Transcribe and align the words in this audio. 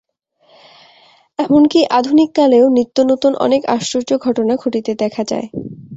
এমন 1.39 1.63
কি 1.67 1.79
আধুনিককালেও 1.97 2.65
নিত্য 2.77 2.97
নূতন 3.07 3.33
অনেক 3.45 3.61
আশ্চর্য 3.75 4.09
ঘটনা 4.25 4.53
ঘটিতে 4.63 4.91
দেখা 5.03 5.23
যায়। 5.31 5.47